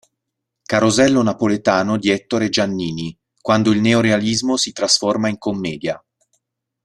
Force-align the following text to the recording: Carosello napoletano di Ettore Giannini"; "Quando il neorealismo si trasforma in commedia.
Carosello 0.63 1.21
napoletano 1.21 1.95
di 1.99 2.09
Ettore 2.09 2.49
Giannini"; 2.49 3.15
"Quando 3.39 3.69
il 3.71 3.81
neorealismo 3.81 4.57
si 4.57 4.71
trasforma 4.71 5.29
in 5.29 5.37
commedia. 5.37 6.03